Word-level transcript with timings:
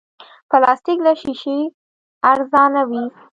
پلاستيک 0.49 0.99
له 1.05 1.13
شیشې 1.21 1.57
ارزانه 2.31 2.81
وي. 2.89 3.03